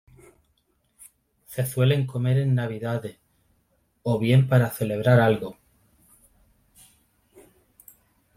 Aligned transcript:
Se 1.45 1.63
suelen 1.67 2.07
comer 2.07 2.39
en 2.39 2.55
Navidades, 2.55 3.17
o 4.01 4.17
bien 4.17 4.47
para 4.47 4.71
celebrar 4.71 5.19
algo. 5.19 5.59